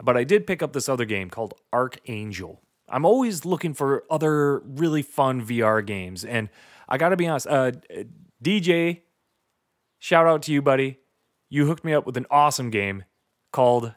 But 0.02 0.16
I 0.16 0.24
did 0.24 0.48
pick 0.48 0.64
up 0.64 0.72
this 0.72 0.88
other 0.88 1.04
game 1.04 1.30
called 1.30 1.54
Archangel. 1.74 2.62
I'm 2.88 3.04
always 3.04 3.44
looking 3.44 3.74
for 3.74 4.06
other 4.10 4.60
really 4.60 5.02
fun 5.02 5.46
VR 5.46 5.86
games. 5.86 6.24
And 6.24 6.48
I 6.88 6.98
got 6.98 7.10
to 7.10 7.18
be 7.18 7.28
honest, 7.28 7.48
uh, 7.48 7.74
DJ, 8.42 9.02
shout 10.00 10.28
out 10.28 10.44
to 10.44 10.54
you, 10.54 10.62
buddy. 10.62 11.00
You 11.50 11.66
hooked 11.66 11.84
me 11.84 11.94
up 11.94 12.06
with 12.06 12.16
an 12.16 12.26
awesome 12.32 12.70
game 12.70 13.04
called 13.52 13.94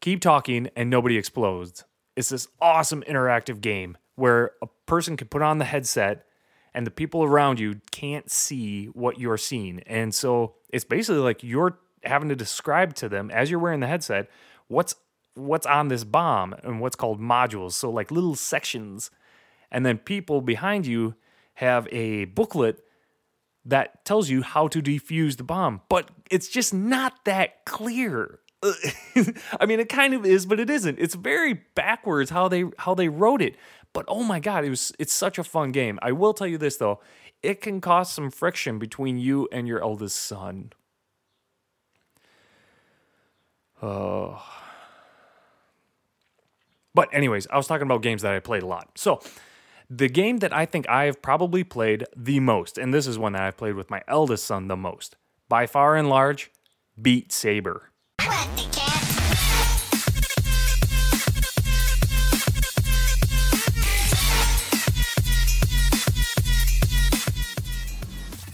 keep 0.00 0.20
talking 0.20 0.68
and 0.76 0.88
nobody 0.88 1.18
explodes. 1.18 1.84
It's 2.14 2.28
this 2.28 2.46
awesome 2.60 3.02
interactive 3.08 3.60
game 3.60 3.96
where 4.16 4.52
a 4.62 4.66
person 4.86 5.16
can 5.16 5.28
put 5.28 5.42
on 5.42 5.58
the 5.58 5.64
headset 5.64 6.26
and 6.72 6.86
the 6.86 6.90
people 6.90 7.22
around 7.22 7.60
you 7.60 7.80
can't 7.90 8.30
see 8.30 8.86
what 8.86 9.18
you're 9.18 9.38
seeing. 9.38 9.80
And 9.86 10.14
so 10.14 10.54
it's 10.70 10.84
basically 10.84 11.20
like 11.20 11.42
you're 11.42 11.78
having 12.04 12.28
to 12.28 12.36
describe 12.36 12.94
to 12.94 13.08
them 13.08 13.30
as 13.30 13.50
you're 13.50 13.60
wearing 13.60 13.80
the 13.80 13.86
headset 13.86 14.28
what's 14.68 14.94
what's 15.34 15.66
on 15.66 15.88
this 15.88 16.04
bomb 16.04 16.54
and 16.62 16.80
what's 16.80 16.96
called 16.96 17.20
modules. 17.20 17.72
So 17.72 17.90
like 17.90 18.10
little 18.10 18.36
sections. 18.36 19.10
And 19.70 19.84
then 19.84 19.98
people 19.98 20.40
behind 20.40 20.86
you 20.86 21.14
have 21.54 21.88
a 21.90 22.26
booklet 22.26 22.84
that 23.64 24.04
tells 24.04 24.28
you 24.28 24.42
how 24.42 24.68
to 24.68 24.82
defuse 24.82 25.36
the 25.36 25.42
bomb, 25.44 25.80
but 25.88 26.10
it's 26.30 26.48
just 26.48 26.74
not 26.74 27.24
that 27.24 27.64
clear. 27.64 28.40
I 29.60 29.66
mean, 29.66 29.80
it 29.80 29.88
kind 29.88 30.14
of 30.14 30.24
is, 30.24 30.46
but 30.46 30.60
it 30.60 30.70
isn't. 30.70 30.98
It's 30.98 31.14
very 31.14 31.62
backwards 31.74 32.30
how 32.30 32.48
they 32.48 32.64
how 32.78 32.94
they 32.94 33.08
wrote 33.08 33.42
it. 33.42 33.56
But 33.94 34.04
oh 34.08 34.24
my 34.24 34.40
god, 34.40 34.66
it 34.66 34.70
was 34.70 34.92
it's 34.98 35.14
such 35.14 35.38
a 35.38 35.44
fun 35.44 35.72
game. 35.72 35.98
I 36.02 36.12
will 36.12 36.34
tell 36.34 36.46
you 36.46 36.58
this 36.58 36.76
though, 36.76 37.00
it 37.42 37.62
can 37.62 37.80
cause 37.80 38.12
some 38.12 38.30
friction 38.30 38.78
between 38.78 39.16
you 39.16 39.48
and 39.50 39.66
your 39.66 39.80
eldest 39.80 40.16
son. 40.16 40.72
Oh. 43.82 44.42
But 46.94 47.08
anyways, 47.12 47.46
I 47.48 47.56
was 47.56 47.66
talking 47.66 47.86
about 47.86 48.02
games 48.02 48.22
that 48.22 48.32
I 48.32 48.40
played 48.40 48.62
a 48.62 48.66
lot. 48.66 48.88
So, 48.96 49.20
the 49.90 50.08
game 50.08 50.38
that 50.38 50.52
I 50.52 50.64
think 50.64 50.88
I 50.88 51.04
have 51.04 51.20
probably 51.20 51.64
played 51.64 52.04
the 52.16 52.40
most, 52.40 52.78
and 52.78 52.94
this 52.94 53.06
is 53.06 53.18
one 53.18 53.32
that 53.32 53.42
I've 53.42 53.56
played 53.56 53.74
with 53.74 53.90
my 53.90 54.02
eldest 54.08 54.44
son 54.44 54.68
the 54.68 54.76
most, 54.76 55.16
by 55.48 55.66
far 55.66 55.96
and 55.96 56.08
large, 56.08 56.50
Beat 57.00 57.32
Saber. 57.32 57.90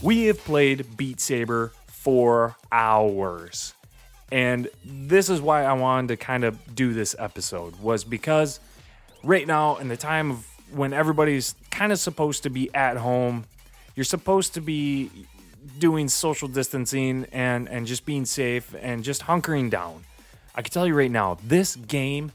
We 0.02 0.24
have 0.26 0.38
played 0.38 0.96
Beat 0.96 1.20
Saber 1.20 1.72
for 1.86 2.56
hours. 2.72 3.74
And 4.32 4.68
this 4.82 5.28
is 5.28 5.42
why 5.42 5.64
I 5.64 5.74
wanted 5.74 6.08
to 6.08 6.16
kind 6.16 6.44
of 6.44 6.74
do 6.74 6.94
this 6.94 7.14
episode 7.18 7.78
was 7.80 8.02
because 8.02 8.60
right 9.22 9.46
now 9.46 9.76
in 9.76 9.88
the 9.88 9.98
time 9.98 10.30
of 10.30 10.46
when 10.70 10.94
everybody's 10.94 11.54
kind 11.70 11.92
of 11.92 11.98
supposed 11.98 12.44
to 12.44 12.50
be 12.50 12.74
at 12.74 12.96
home, 12.96 13.44
you're 13.94 14.04
supposed 14.04 14.54
to 14.54 14.62
be 14.62 15.10
doing 15.78 16.08
social 16.08 16.48
distancing 16.48 17.26
and 17.32 17.68
and 17.68 17.86
just 17.86 18.06
being 18.06 18.24
safe 18.24 18.74
and 18.80 19.04
just 19.04 19.22
hunkering 19.22 19.68
down. 19.68 20.04
I 20.54 20.62
can 20.62 20.72
tell 20.72 20.86
you 20.86 20.94
right 20.94 21.10
now, 21.10 21.36
this 21.44 21.76
game 21.76 22.32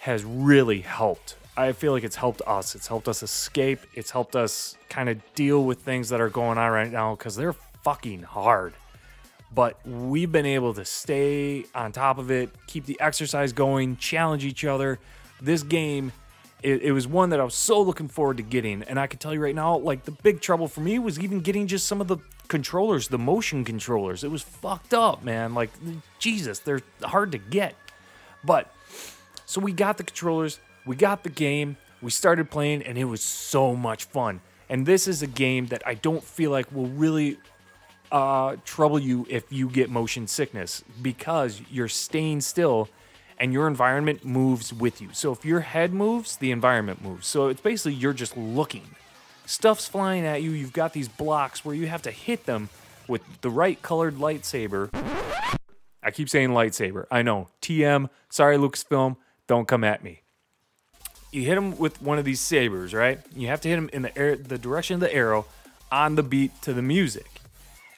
has 0.00 0.24
really 0.24 0.80
helped. 0.80 1.36
I 1.56 1.72
feel 1.72 1.92
like 1.92 2.04
it's 2.04 2.16
helped 2.16 2.42
us. 2.46 2.74
It's 2.74 2.86
helped 2.86 3.08
us 3.08 3.22
escape. 3.22 3.80
It's 3.94 4.10
helped 4.10 4.36
us 4.36 4.76
kind 4.88 5.08
of 5.08 5.20
deal 5.34 5.64
with 5.64 5.80
things 5.80 6.10
that 6.10 6.20
are 6.20 6.28
going 6.28 6.58
on 6.58 6.70
right 6.70 6.90
now 6.90 7.14
because 7.14 7.34
they're 7.34 7.54
fucking 7.82 8.22
hard. 8.22 8.74
But 9.54 9.78
we've 9.86 10.30
been 10.30 10.46
able 10.46 10.74
to 10.74 10.84
stay 10.84 11.64
on 11.74 11.92
top 11.92 12.18
of 12.18 12.30
it, 12.30 12.50
keep 12.66 12.84
the 12.84 13.00
exercise 13.00 13.52
going, 13.52 13.96
challenge 13.96 14.44
each 14.44 14.64
other. 14.64 14.98
This 15.40 15.62
game, 15.62 16.12
it, 16.62 16.82
it 16.82 16.92
was 16.92 17.06
one 17.06 17.30
that 17.30 17.40
I 17.40 17.44
was 17.44 17.54
so 17.54 17.80
looking 17.80 18.08
forward 18.08 18.36
to 18.38 18.42
getting. 18.42 18.82
And 18.82 18.98
I 18.98 19.06
can 19.06 19.18
tell 19.18 19.32
you 19.32 19.40
right 19.40 19.54
now, 19.54 19.78
like 19.78 20.04
the 20.04 20.10
big 20.10 20.40
trouble 20.40 20.68
for 20.68 20.80
me 20.80 20.98
was 20.98 21.18
even 21.18 21.40
getting 21.40 21.68
just 21.68 21.86
some 21.86 22.00
of 22.00 22.08
the 22.08 22.18
controllers, 22.48 23.08
the 23.08 23.18
motion 23.18 23.64
controllers. 23.64 24.24
It 24.24 24.30
was 24.30 24.42
fucked 24.42 24.92
up, 24.92 25.24
man. 25.24 25.54
Like, 25.54 25.70
Jesus, 26.18 26.58
they're 26.58 26.82
hard 27.02 27.32
to 27.32 27.38
get. 27.38 27.74
But 28.44 28.72
so 29.46 29.60
we 29.60 29.72
got 29.72 29.96
the 29.96 30.04
controllers, 30.04 30.58
we 30.86 30.96
got 30.96 31.24
the 31.24 31.30
game, 31.30 31.76
we 32.00 32.10
started 32.10 32.50
playing, 32.50 32.82
and 32.82 32.96
it 32.96 33.04
was 33.04 33.22
so 33.22 33.74
much 33.74 34.04
fun. 34.04 34.40
And 34.68 34.86
this 34.86 35.06
is 35.06 35.22
a 35.22 35.26
game 35.26 35.66
that 35.66 35.82
I 35.86 35.94
don't 35.94 36.22
feel 36.22 36.50
like 36.50 36.72
will 36.72 36.86
really 36.86 37.38
uh, 38.10 38.56
trouble 38.64 38.98
you 38.98 39.26
if 39.28 39.52
you 39.52 39.68
get 39.68 39.90
motion 39.90 40.26
sickness 40.26 40.82
because 41.02 41.60
you're 41.70 41.88
staying 41.88 42.40
still 42.40 42.88
and 43.38 43.52
your 43.52 43.66
environment 43.66 44.24
moves 44.24 44.72
with 44.72 45.00
you. 45.00 45.08
So 45.12 45.32
if 45.32 45.44
your 45.44 45.60
head 45.60 45.92
moves, 45.92 46.36
the 46.36 46.52
environment 46.52 47.02
moves. 47.02 47.26
So 47.26 47.48
it's 47.48 47.60
basically 47.60 47.94
you're 47.94 48.12
just 48.12 48.36
looking. 48.36 48.94
Stuff's 49.44 49.86
flying 49.86 50.24
at 50.24 50.42
you. 50.42 50.50
You've 50.50 50.72
got 50.72 50.92
these 50.92 51.08
blocks 51.08 51.64
where 51.64 51.74
you 51.74 51.86
have 51.86 52.02
to 52.02 52.10
hit 52.10 52.46
them 52.46 52.68
with 53.06 53.22
the 53.42 53.50
right 53.50 53.80
colored 53.82 54.16
lightsaber. 54.16 54.90
I 56.02 56.10
keep 56.10 56.28
saying 56.28 56.50
lightsaber. 56.50 57.06
I 57.10 57.22
know. 57.22 57.48
TM, 57.60 58.08
sorry, 58.30 58.56
Lucasfilm, 58.56 59.16
don't 59.46 59.68
come 59.68 59.84
at 59.84 60.02
me. 60.02 60.22
You 61.36 61.42
hit 61.42 61.56
them 61.56 61.76
with 61.76 62.00
one 62.00 62.18
of 62.18 62.24
these 62.24 62.40
sabers, 62.40 62.94
right? 62.94 63.20
You 63.34 63.48
have 63.48 63.60
to 63.60 63.68
hit 63.68 63.76
them 63.76 63.90
in 63.92 64.00
the 64.00 64.18
air, 64.18 64.36
the 64.36 64.56
direction 64.56 64.94
of 64.94 65.00
the 65.00 65.14
arrow 65.14 65.44
on 65.92 66.14
the 66.14 66.22
beat 66.22 66.62
to 66.62 66.72
the 66.72 66.80
music. 66.80 67.28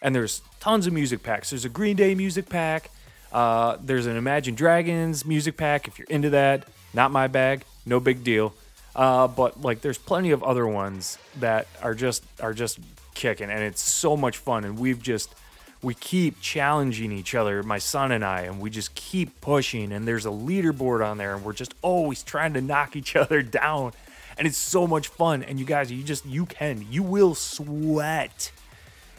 And 0.02 0.12
there's 0.12 0.42
tons 0.58 0.88
of 0.88 0.92
music 0.92 1.22
packs. 1.22 1.50
There's 1.50 1.64
a 1.64 1.68
Green 1.68 1.94
Day 1.94 2.16
music 2.16 2.48
pack. 2.48 2.90
Uh, 3.32 3.76
there's 3.80 4.06
an 4.06 4.16
Imagine 4.16 4.56
Dragons 4.56 5.24
music 5.24 5.56
pack 5.56 5.86
if 5.86 6.00
you're 6.00 6.08
into 6.08 6.30
that. 6.30 6.66
Not 6.92 7.12
my 7.12 7.28
bag, 7.28 7.62
no 7.86 8.00
big 8.00 8.24
deal. 8.24 8.54
Uh, 8.96 9.28
but 9.28 9.62
like, 9.62 9.82
there's 9.82 9.98
plenty 9.98 10.32
of 10.32 10.42
other 10.42 10.66
ones 10.66 11.16
that 11.38 11.68
are 11.80 11.94
just 11.94 12.24
are 12.40 12.52
just 12.52 12.80
kicking, 13.14 13.50
and 13.50 13.62
it's 13.62 13.82
so 13.82 14.16
much 14.16 14.38
fun. 14.38 14.64
And 14.64 14.76
we've 14.76 15.00
just 15.00 15.32
we 15.82 15.94
keep 15.94 16.40
challenging 16.40 17.12
each 17.12 17.34
other, 17.34 17.62
my 17.62 17.78
son 17.78 18.10
and 18.10 18.24
I, 18.24 18.42
and 18.42 18.60
we 18.60 18.70
just 18.70 18.94
keep 18.94 19.40
pushing. 19.40 19.92
And 19.92 20.08
there's 20.08 20.26
a 20.26 20.30
leaderboard 20.30 21.06
on 21.06 21.18
there, 21.18 21.34
and 21.34 21.44
we're 21.44 21.52
just 21.52 21.74
always 21.82 22.22
trying 22.22 22.54
to 22.54 22.60
knock 22.60 22.96
each 22.96 23.14
other 23.16 23.42
down. 23.42 23.92
And 24.36 24.46
it's 24.46 24.58
so 24.58 24.86
much 24.86 25.08
fun. 25.08 25.42
And 25.42 25.58
you 25.58 25.64
guys, 25.64 25.90
you 25.90 26.02
just 26.02 26.26
you 26.26 26.46
can, 26.46 26.86
you 26.90 27.02
will 27.02 27.34
sweat 27.34 28.52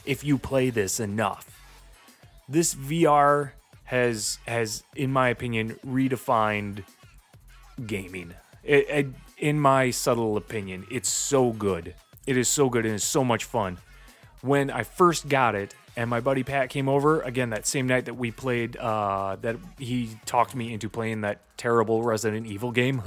if 0.05 0.23
you 0.23 0.37
play 0.37 0.69
this 0.69 0.99
enough. 0.99 1.55
This 2.47 2.73
VR 2.73 3.51
has 3.85 4.39
has 4.47 4.83
in 4.95 5.11
my 5.11 5.29
opinion 5.29 5.77
redefined 5.85 6.83
gaming. 7.85 8.33
It, 8.63 8.89
it, 8.89 9.07
in 9.37 9.59
my 9.59 9.91
subtle 9.91 10.37
opinion, 10.37 10.85
it's 10.91 11.09
so 11.09 11.51
good. 11.51 11.95
It 12.27 12.37
is 12.37 12.47
so 12.47 12.69
good 12.69 12.85
and 12.85 12.95
it's 12.95 13.03
so 13.03 13.23
much 13.23 13.45
fun. 13.45 13.77
When 14.41 14.69
I 14.69 14.83
first 14.83 15.27
got 15.27 15.55
it 15.55 15.73
and 15.99 16.09
my 16.09 16.21
buddy 16.21 16.43
Pat 16.43 16.69
came 16.69 16.87
over 16.87 17.19
again 17.23 17.49
that 17.49 17.67
same 17.67 17.85
night 17.85 18.05
that 18.05 18.13
we 18.13 18.31
played 18.31 18.77
uh, 18.77 19.35
that 19.41 19.57
he 19.77 20.17
talked 20.25 20.55
me 20.55 20.71
into 20.71 20.87
playing 20.87 21.21
that 21.21 21.41
terrible 21.57 22.03
Resident 22.03 22.47
Evil 22.47 22.71
game. 22.71 23.01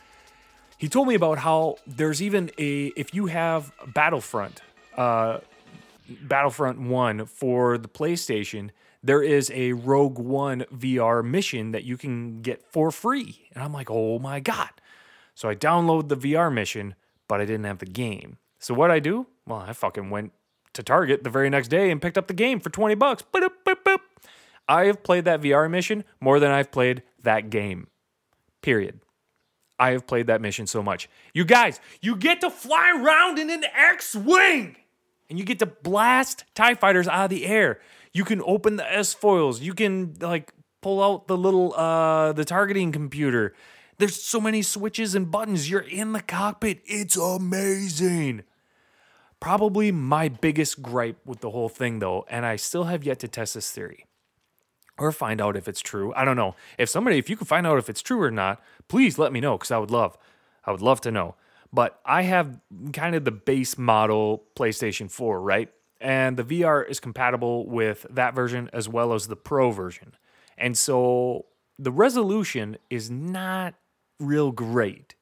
he 0.78 0.90
told 0.90 1.08
me 1.08 1.14
about 1.14 1.38
how 1.38 1.78
there's 1.86 2.20
even 2.20 2.50
a 2.58 2.88
if 2.96 3.14
you 3.14 3.26
have 3.26 3.72
Battlefront 3.94 4.60
uh, 4.98 5.38
Battlefront 6.20 6.78
1 6.78 7.24
for 7.24 7.78
the 7.78 7.88
PlayStation, 7.88 8.72
there 9.02 9.22
is 9.22 9.50
a 9.54 9.72
Rogue 9.72 10.18
One 10.18 10.66
VR 10.70 11.24
mission 11.24 11.72
that 11.72 11.84
you 11.84 11.96
can 11.96 12.42
get 12.42 12.62
for 12.62 12.90
free. 12.90 13.48
And 13.54 13.64
I'm 13.64 13.72
like, 13.72 13.90
oh 13.90 14.18
my 14.18 14.38
God. 14.38 14.68
So 15.34 15.48
I 15.48 15.54
download 15.54 16.08
the 16.08 16.16
VR 16.16 16.52
mission, 16.52 16.94
but 17.26 17.40
I 17.40 17.46
didn't 17.46 17.64
have 17.64 17.78
the 17.78 17.86
game. 17.86 18.36
So 18.58 18.74
what 18.74 18.90
I 18.90 18.98
do? 18.98 19.28
Well, 19.46 19.60
I 19.60 19.72
fucking 19.72 20.10
went 20.10 20.32
to 20.78 20.82
Target 20.82 21.24
the 21.24 21.30
very 21.30 21.50
next 21.50 21.68
day 21.68 21.90
and 21.90 22.00
picked 22.00 22.16
up 22.16 22.28
the 22.28 22.34
game 22.34 22.60
for 22.60 22.70
20 22.70 22.94
bucks. 22.94 23.22
I 24.68 24.84
have 24.86 25.02
played 25.02 25.24
that 25.24 25.40
VR 25.40 25.70
mission 25.70 26.04
more 26.20 26.40
than 26.40 26.50
I've 26.50 26.70
played 26.70 27.02
that 27.22 27.50
game. 27.50 27.88
Period. 28.62 29.00
I 29.78 29.90
have 29.90 30.06
played 30.06 30.26
that 30.28 30.40
mission 30.40 30.66
so 30.66 30.82
much. 30.82 31.08
You 31.34 31.44
guys, 31.44 31.80
you 32.00 32.16
get 32.16 32.40
to 32.40 32.50
fly 32.50 32.90
around 32.96 33.38
in 33.38 33.50
an 33.50 33.64
X 33.74 34.14
Wing 34.14 34.76
and 35.28 35.38
you 35.38 35.44
get 35.44 35.58
to 35.60 35.66
blast 35.66 36.44
TIE 36.54 36.74
fighters 36.74 37.08
out 37.08 37.24
of 37.24 37.30
the 37.30 37.46
air. 37.46 37.80
You 38.12 38.24
can 38.24 38.40
open 38.44 38.76
the 38.76 38.92
S 38.92 39.14
foils. 39.14 39.60
You 39.60 39.74
can 39.74 40.14
like 40.20 40.52
pull 40.80 41.02
out 41.02 41.26
the 41.28 41.36
little 41.36 41.74
uh 41.74 42.32
the 42.32 42.44
targeting 42.44 42.92
computer. 42.92 43.54
There's 43.98 44.20
so 44.20 44.40
many 44.40 44.62
switches 44.62 45.14
and 45.14 45.30
buttons. 45.30 45.68
You're 45.68 45.80
in 45.80 46.12
the 46.12 46.22
cockpit. 46.22 46.82
It's 46.84 47.16
amazing. 47.16 48.44
Probably 49.40 49.92
my 49.92 50.28
biggest 50.28 50.82
gripe 50.82 51.18
with 51.24 51.40
the 51.40 51.50
whole 51.50 51.68
thing 51.68 52.00
though, 52.00 52.24
and 52.28 52.44
I 52.44 52.56
still 52.56 52.84
have 52.84 53.04
yet 53.04 53.18
to 53.20 53.28
test 53.28 53.54
this 53.54 53.70
theory 53.70 54.06
or 54.98 55.12
find 55.12 55.40
out 55.40 55.56
if 55.56 55.68
it's 55.68 55.80
true. 55.80 56.12
I 56.14 56.24
don't 56.24 56.36
know. 56.36 56.56
If 56.76 56.88
somebody 56.88 57.18
if 57.18 57.30
you 57.30 57.36
can 57.36 57.46
find 57.46 57.66
out 57.66 57.78
if 57.78 57.88
it's 57.88 58.02
true 58.02 58.20
or 58.20 58.30
not, 58.30 58.60
please 58.88 59.18
let 59.18 59.32
me 59.32 59.40
know 59.40 59.56
cuz 59.56 59.70
I 59.70 59.78
would 59.78 59.90
love 59.90 60.18
I 60.64 60.72
would 60.72 60.82
love 60.82 61.00
to 61.02 61.10
know. 61.10 61.36
But 61.72 62.00
I 62.04 62.22
have 62.22 62.60
kind 62.92 63.14
of 63.14 63.24
the 63.24 63.30
base 63.30 63.76
model 63.78 64.44
PlayStation 64.56 65.10
4, 65.10 65.40
right? 65.40 65.70
And 66.00 66.36
the 66.36 66.44
VR 66.44 66.88
is 66.88 67.00
compatible 67.00 67.66
with 67.66 68.06
that 68.10 68.34
version 68.34 68.70
as 68.72 68.88
well 68.88 69.12
as 69.12 69.26
the 69.26 69.36
Pro 69.36 69.70
version. 69.70 70.14
And 70.56 70.76
so 70.76 71.46
the 71.78 71.92
resolution 71.92 72.78
is 72.90 73.10
not 73.10 73.74
real 74.18 74.50
great. 74.50 75.14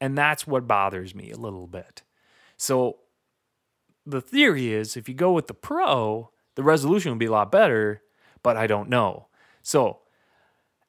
And 0.00 0.16
that's 0.16 0.46
what 0.46 0.66
bothers 0.66 1.14
me 1.14 1.30
a 1.30 1.36
little 1.36 1.66
bit. 1.66 2.02
So 2.56 2.98
the 4.06 4.20
theory 4.20 4.72
is 4.72 4.96
if 4.96 5.08
you 5.08 5.14
go 5.14 5.32
with 5.32 5.46
the 5.46 5.54
Pro, 5.54 6.30
the 6.56 6.62
resolution 6.62 7.12
will 7.12 7.18
be 7.18 7.26
a 7.26 7.32
lot 7.32 7.52
better, 7.52 8.02
but 8.42 8.56
I 8.56 8.66
don't 8.66 8.88
know. 8.88 9.28
So 9.62 10.00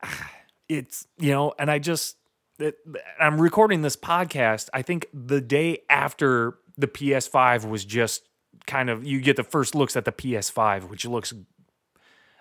it's 0.70 1.08
you 1.18 1.32
know, 1.32 1.53
and 1.60 1.70
I 1.70 1.80
just 1.80 2.18
it, 2.60 2.75
I'm 3.20 3.39
recording 3.39 3.82
this 3.82 3.96
podcast. 3.96 4.70
I 4.74 4.82
think 4.82 5.08
the 5.13 5.41
day 5.41 5.80
after 5.89 6.56
the 6.77 6.88
PS5 6.88 7.68
was 7.68 7.86
just 7.86 8.27
kind 8.68 8.89
of 8.89 9.06
you 9.06 9.20
get 9.22 9.36
the 9.36 9.44
first 9.44 9.75
looks 9.75 9.96
at 9.96 10.06
the 10.06 10.12
PS5, 10.12 10.89
which 10.89 11.06
looks 11.06 11.34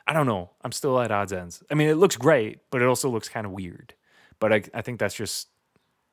I 0.07 0.13
don't 0.13 0.27
know. 0.27 0.51
I'm 0.63 0.73
still 0.73 0.99
at 1.01 1.13
odds 1.13 1.33
ends. 1.33 1.63
I 1.71 1.75
mean, 1.75 1.89
it 1.89 1.95
looks 1.95 2.17
great, 2.17 2.59
but 2.71 2.83
it 2.83 2.89
also 2.89 3.09
looks 3.09 3.29
kind 3.29 3.47
of 3.47 3.53
weird. 3.53 3.95
But 4.41 4.53
I, 4.53 4.63
I 4.75 4.83
think 4.83 4.99
that's 4.99 5.15
just 5.15 5.49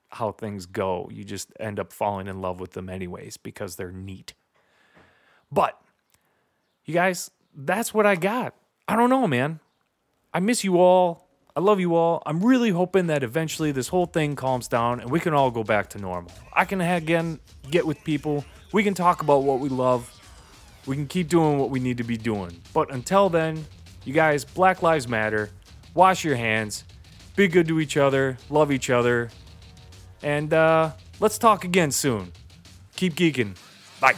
how 0.10 0.32
things 0.32 0.66
go. 0.66 1.10
You 1.12 1.24
just 1.24 1.52
end 1.60 1.80
up 1.80 1.92
falling 1.92 2.28
in 2.28 2.40
love 2.40 2.60
with 2.60 2.74
them 2.74 2.90
anyways 2.90 3.38
because 3.38 3.76
they're 3.76 3.92
neat. 3.92 4.34
But 5.52 5.80
you 6.86 6.94
guys, 6.94 7.32
that's 7.56 7.94
what 7.94 8.06
I 8.06 8.16
got. 8.16 8.54
I 8.88 8.96
don't 8.96 9.10
know, 9.10 9.28
man. 9.28 9.60
I 10.34 10.40
miss 10.40 10.64
you 10.64 10.80
all. 10.80 11.28
I 11.56 11.60
love 11.60 11.80
you 11.80 11.96
all. 11.96 12.22
I'm 12.26 12.44
really 12.44 12.70
hoping 12.70 13.08
that 13.08 13.24
eventually 13.24 13.72
this 13.72 13.88
whole 13.88 14.06
thing 14.06 14.36
calms 14.36 14.68
down 14.68 15.00
and 15.00 15.10
we 15.10 15.20
can 15.20 15.34
all 15.34 15.50
go 15.50 15.64
back 15.64 15.90
to 15.92 15.98
normal. 15.98 16.32
I 16.54 16.66
can 16.66 16.82
again 16.82 17.40
get 17.72 17.86
with 17.86 18.04
people. 18.04 18.46
We 18.74 18.84
can 18.84 18.94
talk 18.94 19.24
about 19.24 19.44
what 19.44 19.60
we 19.60 19.70
love. 19.70 20.14
We 20.86 20.96
can 20.96 21.08
keep 21.08 21.30
doing 21.30 21.58
what 21.58 21.70
we 21.70 21.80
need 21.80 21.98
to 21.98 22.04
be 22.04 22.16
doing. 22.16 22.62
But 22.74 22.92
until 22.92 23.30
then, 23.30 23.66
you 24.06 24.14
guys, 24.14 24.46
Black 24.46 24.84
Lives 24.84 25.08
Matter. 25.08 25.50
Wash 25.94 26.24
your 26.24 26.36
hands. 26.36 26.84
Be 27.36 27.48
good 27.48 27.68
to 27.68 27.80
each 27.80 27.98
other. 27.98 28.38
Love 28.50 28.72
each 28.72 28.90
other. 28.90 29.30
And 30.22 30.54
uh, 30.54 30.92
let's 31.20 31.38
talk 31.38 31.66
again 31.66 31.92
soon. 31.92 32.32
Keep 32.96 33.16
geeking. 33.16 33.58
Bye. 34.00 34.16